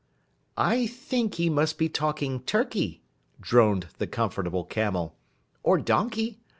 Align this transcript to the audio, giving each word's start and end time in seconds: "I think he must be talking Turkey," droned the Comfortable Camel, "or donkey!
"I 0.57 0.87
think 0.87 1.35
he 1.35 1.47
must 1.47 1.77
be 1.77 1.87
talking 1.87 2.39
Turkey," 2.39 3.03
droned 3.39 3.89
the 3.99 4.07
Comfortable 4.07 4.63
Camel, 4.63 5.15
"or 5.61 5.77
donkey! 5.77 6.39